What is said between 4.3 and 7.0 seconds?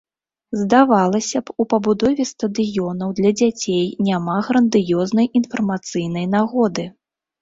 грандыёзнай інфармацыйнай нагоды.